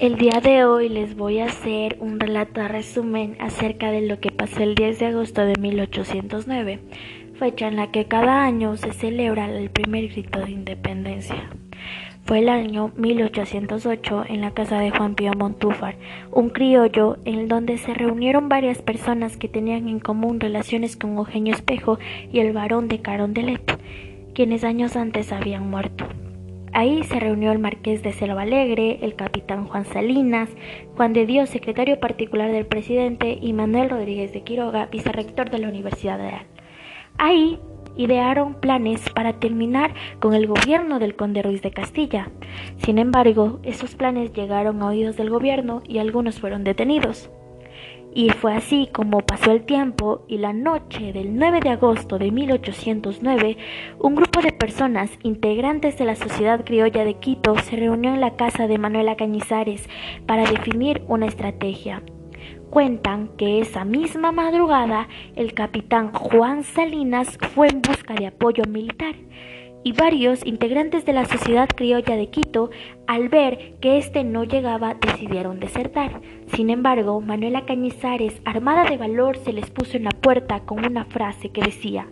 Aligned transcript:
El 0.00 0.16
día 0.16 0.40
de 0.42 0.64
hoy 0.64 0.88
les 0.88 1.14
voy 1.14 1.40
a 1.40 1.44
hacer 1.44 1.98
un 2.00 2.18
relato 2.18 2.62
a 2.62 2.68
resumen 2.68 3.36
acerca 3.38 3.90
de 3.90 4.00
lo 4.00 4.18
que 4.18 4.30
pasó 4.30 4.62
el 4.62 4.74
10 4.74 4.98
de 4.98 5.04
agosto 5.04 5.44
de 5.44 5.60
1809, 5.60 6.78
fecha 7.38 7.68
en 7.68 7.76
la 7.76 7.90
que 7.90 8.06
cada 8.06 8.42
año 8.42 8.78
se 8.78 8.94
celebra 8.94 9.54
el 9.54 9.68
primer 9.68 10.08
grito 10.08 10.40
de 10.40 10.52
independencia. 10.52 11.50
Fue 12.24 12.38
el 12.38 12.48
año 12.48 12.92
1808 12.96 14.24
en 14.26 14.40
la 14.40 14.52
casa 14.52 14.78
de 14.78 14.90
Juan 14.90 15.16
Pío 15.16 15.34
Montúfar, 15.34 15.96
un 16.32 16.48
criollo 16.48 17.18
en 17.26 17.46
donde 17.46 17.76
se 17.76 17.92
reunieron 17.92 18.48
varias 18.48 18.80
personas 18.80 19.36
que 19.36 19.48
tenían 19.48 19.86
en 19.86 20.00
común 20.00 20.40
relaciones 20.40 20.96
con 20.96 21.18
Eugenio 21.18 21.52
Espejo 21.52 21.98
y 22.32 22.40
el 22.40 22.54
barón 22.54 22.88
de 22.88 23.02
Carondelet, 23.02 23.78
quienes 24.32 24.64
años 24.64 24.96
antes 24.96 25.30
habían 25.30 25.68
muerto. 25.68 26.06
Ahí 26.72 27.02
se 27.02 27.18
reunió 27.18 27.50
el 27.50 27.58
marqués 27.58 28.02
de 28.02 28.12
Selva 28.12 28.42
Alegre, 28.42 29.00
el 29.02 29.16
capitán 29.16 29.66
Juan 29.66 29.84
Salinas, 29.84 30.48
Juan 30.96 31.12
de 31.12 31.26
Dios, 31.26 31.50
secretario 31.50 31.98
particular 31.98 32.52
del 32.52 32.66
presidente, 32.66 33.38
y 33.40 33.52
Manuel 33.52 33.90
Rodríguez 33.90 34.32
de 34.32 34.42
Quiroga, 34.42 34.86
vicerrector 34.86 35.50
de 35.50 35.58
la 35.58 35.68
Universidad 35.68 36.18
Real. 36.18 36.46
Ahí 37.18 37.58
idearon 37.96 38.54
planes 38.54 39.10
para 39.10 39.34
terminar 39.40 39.94
con 40.20 40.32
el 40.32 40.46
gobierno 40.46 41.00
del 41.00 41.16
conde 41.16 41.42
Ruiz 41.42 41.60
de 41.60 41.72
Castilla. 41.72 42.30
Sin 42.76 42.98
embargo, 42.98 43.58
esos 43.64 43.96
planes 43.96 44.32
llegaron 44.32 44.80
a 44.80 44.86
oídos 44.86 45.16
del 45.16 45.28
gobierno 45.28 45.82
y 45.88 45.98
algunos 45.98 46.38
fueron 46.38 46.62
detenidos. 46.62 47.30
Y 48.12 48.30
fue 48.30 48.54
así 48.54 48.88
como 48.92 49.20
pasó 49.20 49.52
el 49.52 49.62
tiempo 49.62 50.24
y 50.26 50.38
la 50.38 50.52
noche 50.52 51.12
del 51.12 51.36
9 51.36 51.60
de 51.60 51.70
agosto 51.70 52.18
de 52.18 52.32
1809, 52.32 53.56
un 54.00 54.16
grupo 54.16 54.40
de 54.42 54.52
personas 54.52 55.10
integrantes 55.22 55.96
de 55.96 56.06
la 56.06 56.16
Sociedad 56.16 56.64
Criolla 56.64 57.04
de 57.04 57.14
Quito 57.14 57.56
se 57.58 57.76
reunió 57.76 58.12
en 58.12 58.20
la 58.20 58.34
casa 58.34 58.66
de 58.66 58.78
Manuela 58.78 59.16
Cañizares 59.16 59.88
para 60.26 60.50
definir 60.50 61.02
una 61.06 61.26
estrategia. 61.26 62.02
Cuentan 62.68 63.28
que 63.36 63.60
esa 63.60 63.84
misma 63.84 64.32
madrugada 64.32 65.08
el 65.36 65.54
capitán 65.54 66.12
Juan 66.12 66.64
Salinas 66.64 67.38
fue 67.54 67.68
en 67.68 67.80
busca 67.80 68.14
de 68.14 68.26
apoyo 68.26 68.64
militar 68.68 69.14
y 69.82 69.92
varios 69.92 70.44
integrantes 70.44 71.04
de 71.04 71.12
la 71.12 71.24
Sociedad 71.24 71.68
Criolla 71.74 72.16
de 72.16 72.28
Quito, 72.28 72.70
al 73.06 73.28
ver 73.28 73.74
que 73.80 73.98
éste 73.98 74.24
no 74.24 74.44
llegaba, 74.44 74.94
decidieron 74.94 75.60
desertar. 75.60 76.20
Sin 76.54 76.70
embargo, 76.70 77.20
Manuela 77.20 77.64
Cañizares, 77.64 78.40
armada 78.44 78.88
de 78.88 78.96
valor, 78.96 79.36
se 79.36 79.52
les 79.52 79.70
puso 79.70 79.96
en 79.96 80.04
la 80.04 80.10
puerta 80.10 80.60
con 80.60 80.84
una 80.84 81.04
frase 81.06 81.50
que 81.50 81.62
decía 81.62 82.06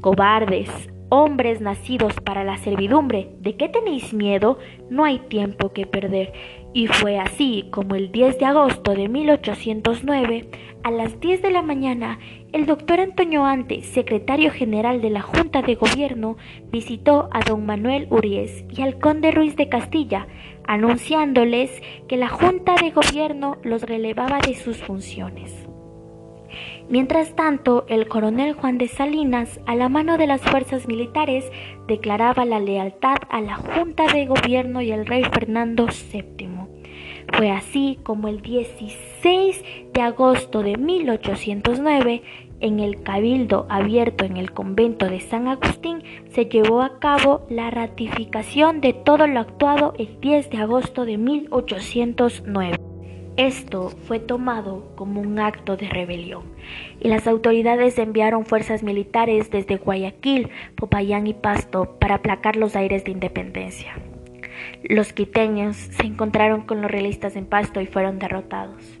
Cobardes, 0.00 0.70
hombres 1.08 1.60
nacidos 1.60 2.14
para 2.20 2.44
la 2.44 2.58
servidumbre, 2.58 3.30
¿de 3.40 3.56
qué 3.56 3.68
tenéis 3.68 4.12
miedo? 4.12 4.58
No 4.90 5.04
hay 5.04 5.18
tiempo 5.18 5.72
que 5.72 5.86
perder. 5.86 6.32
Y 6.72 6.88
fue 6.88 7.18
así 7.18 7.68
como 7.70 7.94
el 7.94 8.12
10 8.12 8.38
de 8.38 8.44
agosto 8.44 8.94
de 8.94 9.08
1809, 9.08 10.50
a 10.82 10.90
las 10.90 11.18
10 11.18 11.42
de 11.42 11.50
la 11.50 11.62
mañana, 11.62 12.18
el 12.52 12.66
doctor 12.66 13.00
Antonio 13.00 13.44
Ante, 13.44 13.82
secretario 13.82 14.50
general 14.50 15.00
de 15.00 15.10
la 15.10 15.20
Junta 15.20 15.62
de 15.62 15.74
Gobierno, 15.74 16.36
visitó 16.70 17.28
a 17.32 17.40
don 17.40 17.66
Manuel 17.66 18.06
Uriés 18.10 18.64
y 18.70 18.82
al 18.82 18.98
conde 18.98 19.30
Ruiz 19.32 19.56
de 19.56 19.68
Castilla, 19.68 20.28
anunciándoles 20.66 21.82
que 22.08 22.16
la 22.16 22.28
Junta 22.28 22.76
de 22.76 22.90
Gobierno 22.90 23.56
los 23.62 23.82
relevaba 23.82 24.38
de 24.38 24.54
sus 24.54 24.76
funciones. 24.76 25.65
Mientras 26.88 27.34
tanto, 27.34 27.84
el 27.88 28.06
coronel 28.06 28.52
Juan 28.54 28.78
de 28.78 28.86
Salinas, 28.86 29.60
a 29.66 29.74
la 29.74 29.88
mano 29.88 30.18
de 30.18 30.28
las 30.28 30.40
fuerzas 30.40 30.86
militares, 30.86 31.50
declaraba 31.88 32.44
la 32.44 32.60
lealtad 32.60 33.16
a 33.28 33.40
la 33.40 33.56
Junta 33.56 34.06
de 34.12 34.26
Gobierno 34.26 34.80
y 34.82 34.92
al 34.92 35.04
rey 35.04 35.24
Fernando 35.24 35.86
VII. 35.86 36.48
Fue 37.32 37.50
así 37.50 37.98
como 38.04 38.28
el 38.28 38.40
16 38.40 39.64
de 39.92 40.00
agosto 40.00 40.62
de 40.62 40.76
1809, 40.76 42.22
en 42.60 42.80
el 42.80 43.02
cabildo 43.02 43.66
abierto 43.68 44.24
en 44.24 44.36
el 44.36 44.52
convento 44.52 45.06
de 45.06 45.20
San 45.20 45.48
Agustín, 45.48 46.02
se 46.30 46.46
llevó 46.46 46.82
a 46.82 46.98
cabo 46.98 47.46
la 47.50 47.70
ratificación 47.70 48.80
de 48.80 48.92
todo 48.92 49.26
lo 49.26 49.40
actuado 49.40 49.92
el 49.98 50.20
10 50.20 50.50
de 50.50 50.58
agosto 50.58 51.04
de 51.04 51.18
1809. 51.18 52.75
Esto 53.36 53.90
fue 53.90 54.18
tomado 54.18 54.92
como 54.96 55.20
un 55.20 55.38
acto 55.38 55.76
de 55.76 55.90
rebelión 55.90 56.44
y 57.00 57.08
las 57.08 57.26
autoridades 57.26 57.98
enviaron 57.98 58.46
fuerzas 58.46 58.82
militares 58.82 59.50
desde 59.50 59.76
Guayaquil, 59.76 60.48
Popayán 60.74 61.26
y 61.26 61.34
Pasto 61.34 61.98
para 62.00 62.14
aplacar 62.14 62.56
los 62.56 62.76
aires 62.76 63.04
de 63.04 63.10
independencia. 63.10 63.92
Los 64.84 65.12
quiteños 65.12 65.76
se 65.76 66.06
encontraron 66.06 66.62
con 66.62 66.80
los 66.80 66.90
realistas 66.90 67.36
en 67.36 67.44
Pasto 67.44 67.82
y 67.82 67.86
fueron 67.86 68.18
derrotados. 68.18 68.98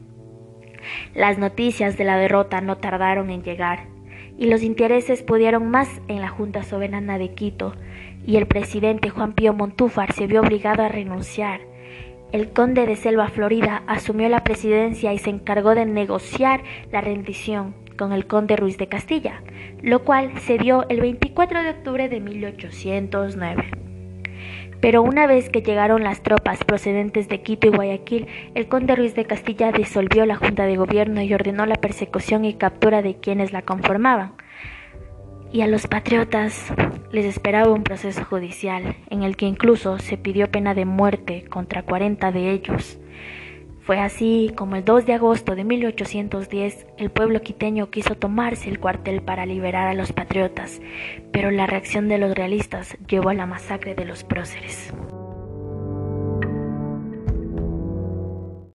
Las 1.14 1.38
noticias 1.38 1.96
de 1.96 2.04
la 2.04 2.18
derrota 2.18 2.60
no 2.60 2.76
tardaron 2.76 3.30
en 3.30 3.42
llegar 3.42 3.86
y 4.36 4.48
los 4.48 4.62
intereses 4.62 5.22
pudieron 5.22 5.70
más 5.70 5.88
en 6.08 6.20
la 6.20 6.28
Junta 6.28 6.62
Soberana 6.62 7.16
de 7.16 7.32
Quito 7.32 7.74
y 8.26 8.36
el 8.36 8.46
presidente 8.46 9.08
Juan 9.08 9.32
Pío 9.32 9.54
Montúfar 9.54 10.12
se 10.12 10.26
vio 10.26 10.42
obligado 10.42 10.82
a 10.82 10.88
renunciar 10.88 11.62
el 12.32 12.50
conde 12.50 12.86
de 12.86 12.96
Selva 12.96 13.28
Florida 13.28 13.82
asumió 13.86 14.28
la 14.28 14.44
presidencia 14.44 15.12
y 15.12 15.18
se 15.18 15.30
encargó 15.30 15.74
de 15.74 15.86
negociar 15.86 16.62
la 16.90 17.00
rendición 17.00 17.74
con 17.96 18.12
el 18.12 18.26
conde 18.26 18.56
Ruiz 18.56 18.78
de 18.78 18.88
Castilla, 18.88 19.42
lo 19.82 20.04
cual 20.04 20.38
se 20.40 20.58
dio 20.58 20.86
el 20.88 21.00
24 21.00 21.62
de 21.62 21.70
octubre 21.70 22.08
de 22.08 22.20
1809. 22.20 23.70
Pero 24.80 25.02
una 25.02 25.26
vez 25.26 25.48
que 25.48 25.62
llegaron 25.62 26.04
las 26.04 26.22
tropas 26.22 26.62
procedentes 26.64 27.28
de 27.28 27.40
Quito 27.40 27.68
y 27.68 27.70
Guayaquil, 27.70 28.26
el 28.54 28.68
conde 28.68 28.94
Ruiz 28.94 29.14
de 29.14 29.24
Castilla 29.24 29.72
disolvió 29.72 30.26
la 30.26 30.36
Junta 30.36 30.66
de 30.66 30.76
Gobierno 30.76 31.22
y 31.22 31.32
ordenó 31.32 31.64
la 31.64 31.76
persecución 31.76 32.44
y 32.44 32.54
captura 32.54 33.02
de 33.02 33.16
quienes 33.16 33.52
la 33.52 33.62
conformaban. 33.62 34.34
Y 35.56 35.62
a 35.62 35.66
los 35.66 35.86
patriotas 35.86 36.66
les 37.12 37.24
esperaba 37.24 37.72
un 37.72 37.82
proceso 37.82 38.22
judicial 38.26 38.94
en 39.08 39.22
el 39.22 39.38
que 39.38 39.46
incluso 39.46 39.98
se 39.98 40.18
pidió 40.18 40.50
pena 40.50 40.74
de 40.74 40.84
muerte 40.84 41.46
contra 41.48 41.82
40 41.82 42.30
de 42.30 42.50
ellos. 42.50 42.98
Fue 43.80 43.98
así 43.98 44.52
como 44.54 44.76
el 44.76 44.84
2 44.84 45.06
de 45.06 45.14
agosto 45.14 45.56
de 45.56 45.64
1810 45.64 46.86
el 46.98 47.10
pueblo 47.10 47.40
quiteño 47.40 47.88
quiso 47.88 48.16
tomarse 48.16 48.68
el 48.68 48.78
cuartel 48.78 49.22
para 49.22 49.46
liberar 49.46 49.88
a 49.88 49.94
los 49.94 50.12
patriotas, 50.12 50.82
pero 51.32 51.50
la 51.50 51.66
reacción 51.66 52.06
de 52.08 52.18
los 52.18 52.34
realistas 52.34 52.98
llevó 53.08 53.30
a 53.30 53.34
la 53.34 53.46
masacre 53.46 53.94
de 53.94 54.04
los 54.04 54.24
próceres. 54.24 54.92